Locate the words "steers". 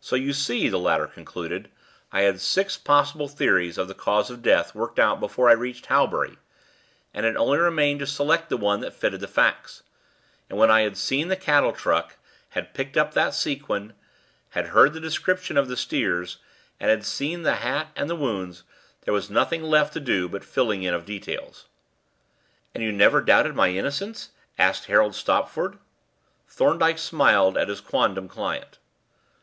15.76-16.38